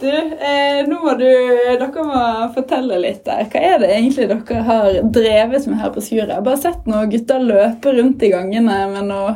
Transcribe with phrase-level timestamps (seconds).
[0.00, 2.20] Du, eh, nå må du Dere må
[2.54, 3.42] fortelle litt der.
[3.52, 6.30] Hva er det egentlig dere har drevet med her på Skuret?
[6.30, 9.34] Jeg har bare sett noen gutter løpe rundt i gangene med noe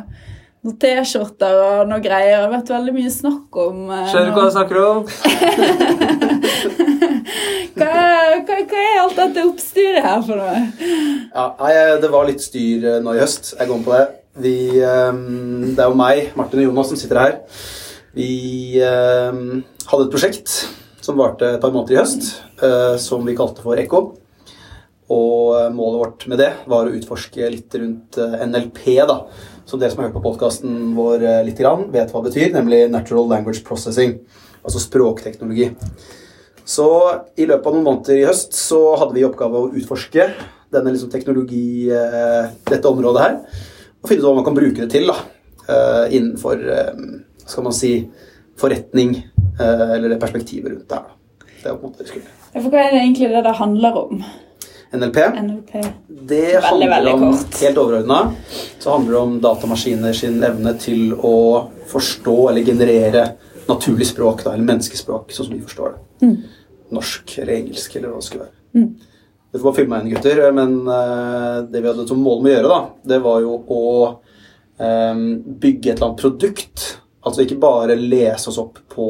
[0.65, 2.39] noen T-skjorter og noe greier.
[2.39, 5.05] Det har vært veldig mye snakk om eh, Skjønner du hva jeg snakker om?
[7.77, 10.65] hva, hva, hva er alt dette oppstyret her for noe?
[11.29, 13.53] Ja, nei, Det var litt styr eh, nå i høst.
[13.59, 14.07] Jeg går med på det.
[14.49, 15.13] Vi, eh,
[15.69, 17.37] det er jo meg, Martin og Jonas, som sitter her.
[18.15, 19.39] Vi eh,
[19.91, 20.53] hadde et prosjekt
[21.03, 22.29] som varte et par måneder i høst,
[22.63, 24.05] eh, som vi kalte for Ekko.
[25.13, 29.19] Og eh, målet vårt med det var å utforske litt rundt eh, NLP, da.
[29.67, 32.55] Som dere som har hørt på podkasten vår eh, litt grann, vet hva det betyr,
[32.55, 34.17] nemlig Natural Language Processing.
[34.63, 35.73] Altså språkteknologi.
[36.65, 36.89] Så
[37.37, 40.31] i løpet av noen måneder i høst så hadde vi i oppgave å utforske
[40.73, 41.91] denne liksom teknologi,
[42.67, 43.35] dette området her,
[44.01, 45.19] og finne ut hva man kan bruke det til da,
[46.09, 47.05] innenfor eh,
[47.47, 47.93] skal man si,
[48.61, 49.17] forretning,
[49.59, 51.13] eh, eller det perspektivet rundt det her.
[51.63, 52.25] Det er på en måte det.
[52.55, 54.25] Ja, hva er det egentlig det det handler om?
[54.95, 55.73] NLP, NLP.
[56.09, 57.57] det Veldig, handler veldig om, kort.
[57.61, 58.19] helt overordna,
[58.79, 61.33] så handler det om datamaskiner sin evne til å
[61.91, 63.25] forstå eller generere
[63.67, 66.31] naturlig språk, da, eller menneskespråk, sånn som vi forstår det.
[66.95, 68.57] Norsk eller engelsk, eller hva det skulle være.
[68.75, 68.89] Mm.
[69.55, 72.53] Dere får bare filme meg inn, gutter, men uh, det vi hadde som mål med
[72.53, 73.83] å gjøre, da, det var jo å
[74.79, 75.25] um,
[75.63, 76.87] bygge et eller annet produkt.
[77.25, 79.09] Altså ikke bare lese oss opp på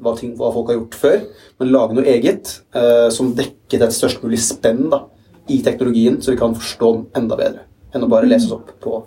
[0.00, 1.18] hva, ting, hva folk har gjort før,
[1.60, 5.04] men lage noe eget eh, som dekket et størst mulig spenn da,
[5.52, 8.72] i teknologien, så vi kan forstå den enda bedre enn å bare lese oss opp
[8.82, 8.98] på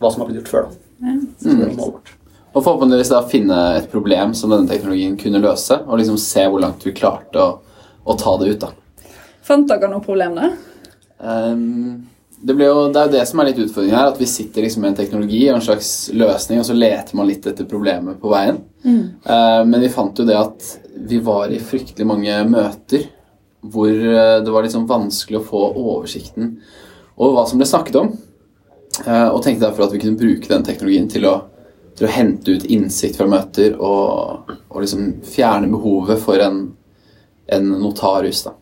[0.00, 0.70] hva som har blitt gjort før.
[0.70, 1.74] da.
[1.76, 2.14] Vårt.
[2.56, 6.62] Og forhåpentligvis da finne et problem som denne teknologien kunne løse, og liksom se hvor
[6.62, 7.58] langt vi klarte å,
[8.02, 8.64] å ta det ut.
[8.64, 9.12] da.
[9.44, 10.56] Fant dere noe problem der?
[11.20, 12.06] Ehm,
[12.40, 14.84] det, jo, det er jo det som er litt utfordringen her, at vi sitter liksom
[14.84, 18.30] med en teknologi og en slags løsning, og så leter man litt etter problemet på
[18.32, 18.60] veien.
[19.24, 20.70] Eh, men vi fant jo det at
[21.08, 23.08] vi var i fryktelig mange møter
[23.66, 26.58] hvor eh, det var sånn vanskelig å få oversikten
[27.16, 28.14] over hva som ble snakket om.
[29.04, 31.34] Uh, og tenkte derfor at vi kunne bruke den teknologien til å,
[31.98, 36.62] til å hente ut innsikt fra møter og, og liksom fjerne behovet for en,
[37.52, 38.46] en notarus.
[38.46, 38.54] da.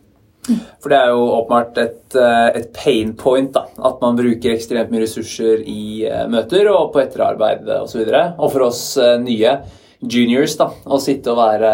[0.45, 3.51] For det er jo åpenbart et, eh, et pain point.
[3.53, 8.03] da, At man bruker ekstremt mye ressurser i eh, møter og på etterarbeid osv.
[8.03, 9.57] Og, så og for oss eh, nye
[10.05, 11.71] juniors da, å sitte og være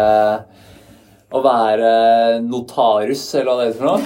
[1.32, 1.90] å være
[2.44, 4.00] notarus, eller hva det er for noe.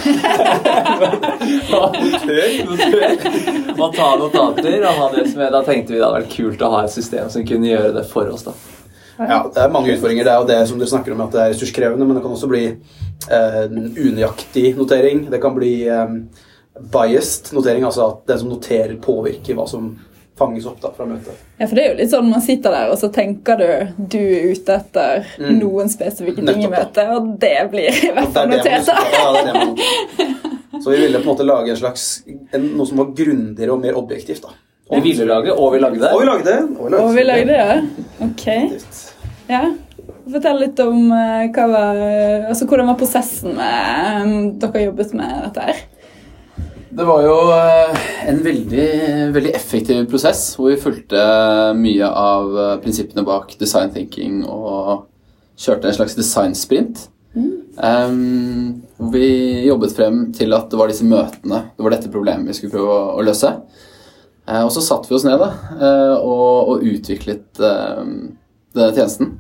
[3.81, 4.79] Man tar ta notater.
[4.87, 6.95] og ha det som er, Da tenkte vi det hadde vært kult å ha et
[6.95, 8.47] system som kunne gjøre det for oss.
[8.47, 8.55] da.
[9.19, 10.25] Ja, det er mange utfordringer.
[10.29, 12.35] Det er jo det som dere snakker om at det er ressurskrevende, men det kan
[12.37, 12.65] også bli
[13.29, 15.27] unøyaktig notering.
[15.31, 16.07] Det kan bli eh,
[16.93, 19.95] biased notering, altså at den som noterer, påvirker hva som
[20.37, 21.33] fanges opp da, fra møtet.
[21.57, 23.69] Ja, for det er jo litt sånn Man sitter der, og så tenker du
[24.13, 25.55] du er ute etter Mm.
[25.63, 26.83] noen spesifikke ting i Nettopp, ja.
[26.85, 28.87] møtet, og det blir i hvert fall er notert.
[29.17, 32.05] ja, er Så vi ville på en måte lage en slags,
[32.53, 34.43] en, noe som var grundigere og mer objektivt.
[34.45, 34.53] da.
[34.93, 36.13] Vi ville lage, og vi lagde det.
[36.13, 36.59] Og vi lagde det.
[36.77, 37.79] Og vi lagde Og vi lagde det?
[38.29, 38.45] Ok.
[39.49, 39.63] Ja.
[40.27, 41.99] Fortell litt om eh, var,
[42.51, 45.85] altså, hvordan var prosessen med um, dere jobbet med dette her.
[46.97, 48.87] Det var jo eh, en veldig,
[49.35, 51.21] veldig effektiv prosess hvor vi fulgte
[51.79, 55.07] mye av eh, prinsippene bak design thinking og
[55.61, 57.07] kjørte en slags designsprint.
[57.37, 59.29] Um, hvor vi
[59.67, 62.95] jobbet frem til at det var disse møtene, det var dette problemet vi skulle prøve
[62.95, 63.51] å, å løse.
[64.49, 68.03] Uh, og så satte vi oss ned da, uh, og, og utviklet uh,
[68.75, 69.37] denne tjenesten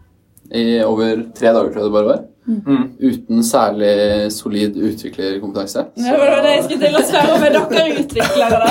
[0.55, 2.25] i over tre dager, tror jeg det bare var.
[2.47, 2.83] Mm.
[2.99, 5.83] Uten særlig solid utviklerkompetanse.
[5.97, 7.47] Det var det jeg skulle til å spørre om.
[7.47, 8.69] Er dere utviklere, da?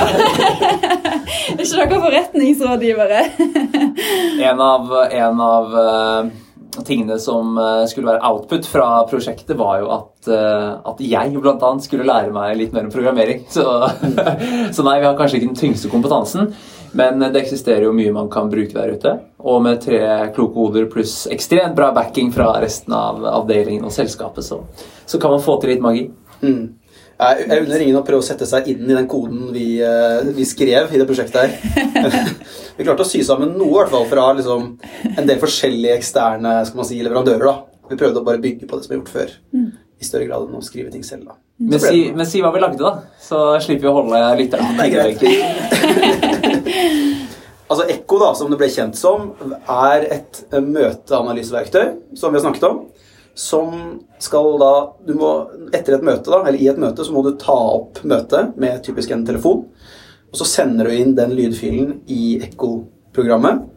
[1.52, 3.22] er ikke dere forretningsrådgivere?
[4.46, 6.26] En av, en av eh,
[6.84, 11.84] tingene som eh, skulle være output fra prosjektet, var jo at, eh, at jeg annet
[11.86, 13.44] skulle lære meg litt mer om programmering.
[13.52, 13.64] Så,
[14.76, 16.52] så nei, vi har kanskje ikke den tyngste kompetansen,
[16.96, 19.16] men det eksisterer jo mye man kan bruke der ute.
[19.46, 20.00] Og med tre
[20.34, 24.62] kloke hoder pluss ekstremt bra backing fra resten av avdelingen og selskapet, så,
[25.06, 26.08] så kan man få til litt magi.
[26.42, 26.64] Mm.
[27.16, 30.26] Jeg jeg unner ingen å prøve å sette seg inn i den koden vi, eh,
[30.36, 32.10] vi skrev i det prosjektet her.
[32.76, 34.68] vi klarte å sy sammen noe i hvert fall fra liksom,
[35.14, 37.46] en del forskjellige eksterne skal man si, leverandører.
[37.46, 37.88] da.
[37.88, 39.34] Vi prøvde å bare bygge på det som er gjort før,
[39.96, 41.30] i større grad enn å skrive ting selv.
[41.30, 41.38] da.
[41.56, 43.16] Men si, men si hva vi lagde, da.
[43.22, 46.25] Så slipper vi å holde lytterne på Det er greit.
[47.66, 52.44] Altså Ekko, da, som det ble kjent som, er et eh, møteanalyseverktøy som vi har
[52.44, 52.84] snakket om.
[53.36, 53.72] Som
[54.22, 54.72] skal da
[55.04, 55.32] du må,
[55.74, 58.84] Etter et møte, da, eller i et møte, så må du ta opp møtet med
[58.86, 59.66] typisk en telefon.
[60.30, 63.72] Og så sender du inn den lydfilen i Ekko-programmet.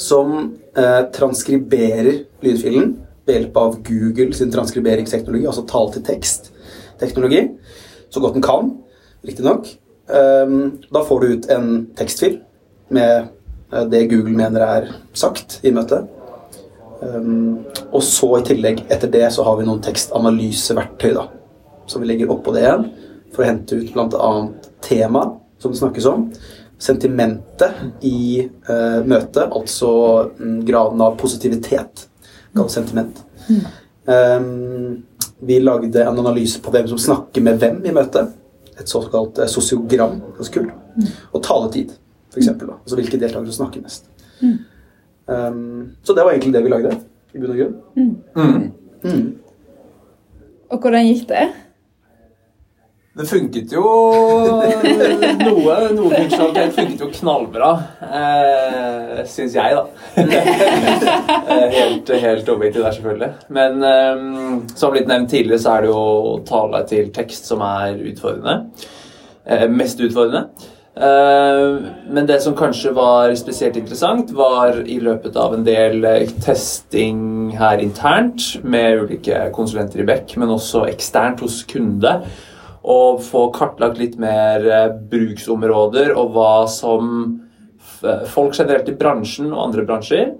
[0.00, 0.32] som
[0.76, 2.94] eh, transkriberer lydfilen
[3.24, 7.42] ved hjelp av Google sin transkriberingsteknologi, altså tale-til-tekst-teknologi,
[8.08, 8.70] så godt den kan,
[9.24, 9.68] riktignok.
[10.08, 12.40] Um, da får du ut en tekstfil
[12.94, 13.28] med
[13.72, 16.08] eh, det Google mener er sagt i møtet.
[17.00, 17.62] Um,
[17.96, 21.28] og så i tillegg, etter det, så har vi noen tekstanalyseverktøy da,
[21.88, 22.90] som vi legger oppå det igjen
[23.32, 24.32] for å hente ut bl.a.
[24.84, 25.22] tema
[25.60, 26.26] som det snakkes om,
[26.80, 29.92] sentimentet i uh, møtet, altså
[30.40, 32.06] um, graden av positivitet,
[32.56, 33.22] kalt sentiment.
[34.04, 35.00] Um,
[35.40, 38.32] vi lagde en analyse på hvem som snakker med hvem i møtet.
[38.80, 41.10] Et såkalt uh, sosiogram, ganske kult.
[41.32, 41.92] Og taletid,
[42.30, 42.48] f.eks.
[42.48, 44.10] Altså hvilke deltakere som snakker mest.
[45.30, 46.94] Um, så det var egentlig det vi lagde,
[47.34, 47.74] i bunn og grunn.
[47.96, 48.70] Mm.
[49.04, 49.26] Mm.
[50.70, 51.48] Og hvordan gikk det?
[53.20, 53.82] Det funket jo
[55.40, 57.70] Noe, noe funksjonalitet funket jo knallbra,
[58.06, 59.84] eh, syns jeg, da.
[61.50, 63.28] Eh, helt, helt objektivt der, selvfølgelig.
[63.56, 64.20] Men eh,
[64.78, 68.54] som blitt nevnt tidligere, så er det jo tale til tekst som er utfordrende.
[69.42, 70.44] Eh, mest utfordrende.
[70.96, 76.32] Eh, men det som kanskje var spesielt interessant, var i løpet av en del eh,
[76.42, 82.18] testing her internt med ulike konsulenter i Beck, men også eksternt hos kunde
[82.80, 87.14] og få kartlagt litt mer eh, bruksområder og hva som
[88.32, 90.30] folk generelt i bransjen og andre bransjer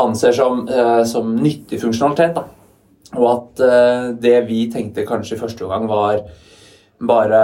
[0.00, 0.62] anser som,
[1.04, 2.32] som nyttig funksjonalitet.
[2.38, 2.46] Da.
[3.18, 3.62] Og at
[4.22, 6.22] det vi tenkte kanskje i første omgang var
[7.00, 7.40] bare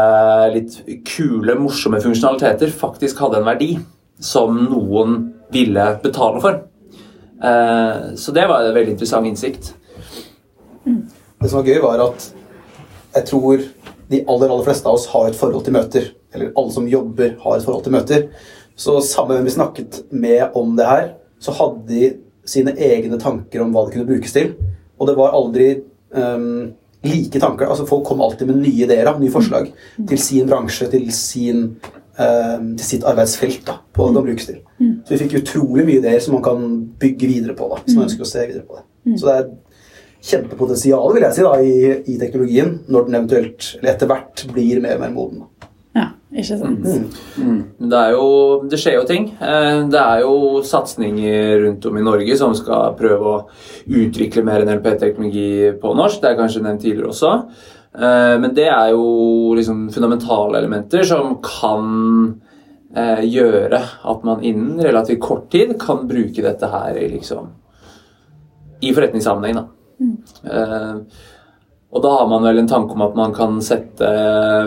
[0.53, 3.71] litt kule, morsomme funksjonaliteter, faktisk hadde en verdi
[4.21, 5.19] som noen
[5.53, 6.61] ville betale for.
[7.43, 9.73] Eh, så det var en veldig interessant innsikt.
[10.85, 12.29] Det som var gøy, var at
[13.17, 13.65] jeg tror
[14.11, 16.13] de aller, aller fleste av oss har et forhold til møter.
[16.35, 18.29] Eller alle som jobber, har et forhold til møter.
[18.77, 21.07] Så samme hvem vi snakket med om det her,
[21.41, 22.11] så hadde de
[22.47, 24.53] sine egne tanker om hva det kunne brukes til.
[25.01, 25.69] Og det var aldri
[26.15, 26.75] ehm,
[27.05, 27.67] like tanker.
[27.67, 29.71] Altså Folk kommer alltid med nye ideer, og nye forslag
[30.09, 31.63] til sin bransje, til, sin,
[32.19, 33.65] ehm, til sitt arbeidsfelt.
[33.67, 34.09] da, på mm.
[34.09, 34.59] det kan brukes til.
[35.05, 36.67] Så vi fikk utrolig mye ideer som man kan
[37.01, 37.69] bygge videre på.
[37.73, 39.19] da, hvis man ønsker å se videre på det.
[39.21, 39.49] Så det er
[40.27, 41.75] kjempepotensial vil jeg si, da, i,
[42.15, 45.45] i teknologien når den eventuelt, eller etter hvert, blir mer og mer moden.
[45.45, 45.51] da.
[46.35, 46.83] Ikke sant?
[47.39, 49.29] Men Det, er jo, det skjer jo ting.
[49.41, 53.45] Eh, Det er jo satsinger rundt om i Norge som skal prøve å
[53.87, 56.21] utvikle mer NLP-teknologi på norsk.
[56.21, 57.33] Det er kanskje nevnt tidligere også.
[57.97, 62.41] Eh, Men det er jo liksom fundamentale elementer som kan
[62.97, 67.49] eh, gjøre at man innen relativt kort tid kan bruke dette her i liksom
[68.83, 69.55] i forretningssammenheng.
[69.55, 69.65] da.
[70.45, 70.97] Eh,
[71.95, 74.09] og da har man vel en tanke om at man kan sette,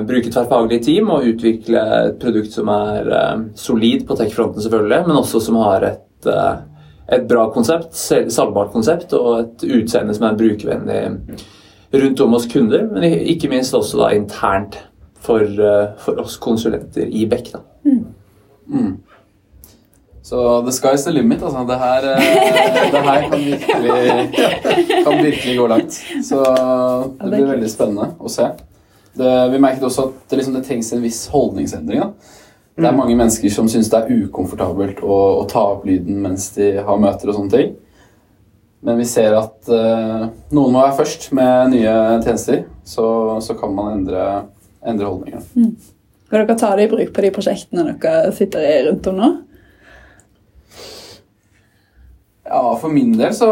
[0.07, 5.19] bruke tverrfaglige team og utvikle et produkt som er eh, solid på tech-fronten, selvfølgelig, men
[5.19, 6.85] også som har et, eh,
[7.19, 11.01] et bra konsept, salgbart konsept, og et utseende som er brukervennlig
[11.99, 14.79] rundt om hos kunder, men ikke minst også da internt
[15.19, 17.51] for, eh, for oss konsulenter i Beck.
[17.51, 17.61] da.
[20.29, 21.63] Så the sky's the limit, altså.
[21.65, 22.17] Det her, eh,
[22.93, 25.95] det her kan, virkelig, kan virkelig gå langt.
[26.23, 26.41] Så
[27.23, 28.51] det blir veldig spennende å se.
[29.17, 32.03] Det, vi merket også at det, liksom, det trengs en viss holdningsendring.
[32.03, 32.37] Da.
[32.77, 36.51] Det er mange mennesker som syns det er ukomfortabelt å, å ta opp lyden mens
[36.59, 37.73] de har møter og sånne ting.
[38.85, 43.09] Men vi ser at uh, noen må være først med nye tjenester, så,
[43.43, 44.29] så kan man endre,
[44.85, 45.41] endre holdninger.
[46.29, 49.35] Skal dere ta det i bruk på de prosjektene dere sitter i rundt om nå?
[52.49, 53.47] Ja, for min del så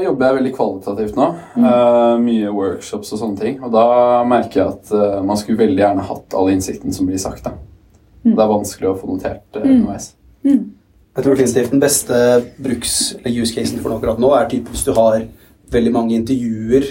[0.00, 1.26] jobber jeg veldig kvalitativt nå.
[1.60, 3.58] Eh, mye workshops og sånne ting.
[3.60, 3.84] Og da
[4.24, 7.44] merker jeg at uh, man skulle veldig gjerne hatt all innsikten som blir sagt.
[7.44, 7.52] da.
[8.24, 10.14] Det er vanskelig å få notert uh, underveis.
[11.12, 12.18] Jeg tror definitivt den beste
[12.64, 15.26] bruks- eller use casen for noe akkurat nå er typ hvis du har
[15.72, 16.88] veldig mange intervjuer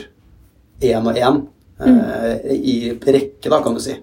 [0.85, 1.39] én og én
[1.81, 3.95] eh, i rekke, da, kan du si.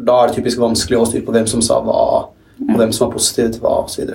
[0.00, 2.00] Da er det typisk vanskelig å styre på hvem som sa hva,
[2.64, 4.08] og hvem som var positiv til hva, osv.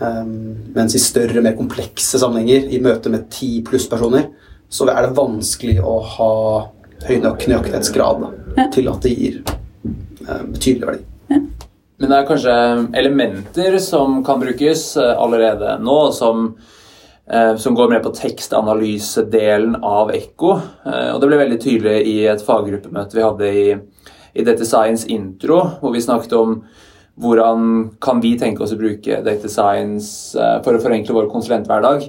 [0.00, 4.30] Um, mens i større, mer komplekse sammenhenger, i møte med ti pluss personer,
[4.72, 6.32] så er det vanskelig å ha
[7.04, 8.24] høy nok nøyaktighetsgrad
[8.72, 11.06] til at det gir eh, betydelig verdi.
[12.00, 12.52] Men det er kanskje
[12.96, 16.54] elementer som kan brukes eh, allerede nå, som,
[17.28, 20.54] eh, som går med på tekstanalysedelen av Ekko.
[20.86, 23.66] Eh, og det ble veldig tydelig i et faggruppemøte vi hadde i,
[24.32, 26.62] i Dette Science intro, hvor vi snakket om
[27.20, 27.64] hvordan
[28.02, 32.06] kan vi tenke oss å bruke Data Science eh, for å forenkle vår konsulenthverdag.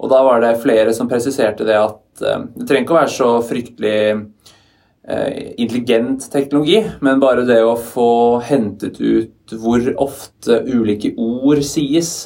[0.00, 3.14] Og da var det flere som presiserte det at eh, det trenger ikke å være
[3.14, 11.14] så fryktelig eh, intelligent teknologi, men bare det å få hentet ut hvor ofte ulike
[11.20, 12.16] ord sies,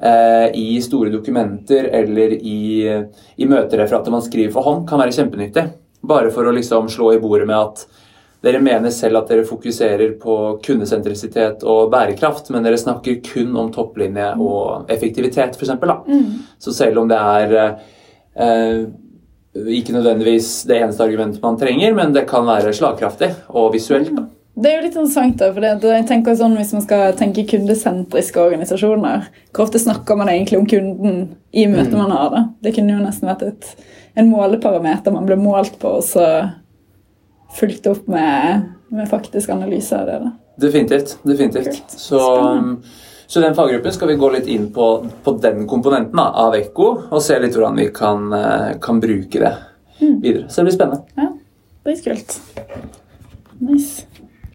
[0.00, 5.66] i store dokumenter eller i, i møtereferater man skriver for hånd, kan være kjempenyttig.
[6.08, 7.82] Bare for å liksom slå i bordet med at
[8.44, 13.68] dere mener selv at dere fokuserer på kundesentrisitet og bærekraft, men dere snakker kun om
[13.74, 15.74] topplinje og effektivitet, f.eks.
[16.08, 16.26] Mm.
[16.58, 18.82] Så selv om det er eh,
[19.76, 24.14] ikke nødvendigvis det eneste argumentet man trenger, men det kan være slagkraftig og visuelt.
[24.16, 24.28] da.
[24.60, 28.40] Det er jo litt interessant, da, for jeg tenker sånn Hvis man skal tenke kundesentriske
[28.42, 31.20] organisasjoner, hvor ofte snakker man egentlig om kunden
[31.52, 32.00] i møtet mm.
[32.00, 32.32] man har?
[32.34, 32.42] da?
[32.64, 33.70] Det kunne jo nesten vært et,
[34.18, 36.26] en måleparameter man ble målt på, og så
[37.56, 40.18] fulgt opp med, med faktisk analyse av det.
[40.24, 40.32] da.
[40.60, 41.18] Definitivt.
[41.22, 41.90] definitivt.
[41.90, 42.20] Så,
[43.26, 44.90] så, den faggruppen skal vi gå litt inn på,
[45.24, 49.40] på den komponenten da, av Ekko, og se litt hvordan vi kan, eh, kan bruke
[49.40, 49.54] det
[50.00, 50.20] mm.
[50.20, 50.48] videre.
[50.48, 51.02] Så det blir spennende.
[51.16, 51.32] Ja,
[51.84, 52.40] det blir kult.
[53.60, 54.09] Nice.